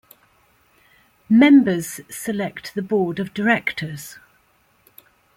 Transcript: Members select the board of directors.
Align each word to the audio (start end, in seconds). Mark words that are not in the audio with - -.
Members 1.29 2.01
select 2.09 2.73
the 2.73 2.81
board 2.81 3.19
of 3.19 3.35
directors. 3.35 4.17